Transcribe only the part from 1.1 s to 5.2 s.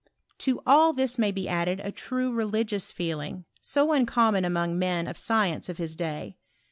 may be added a tnie religioos feeling, so oncommon among men of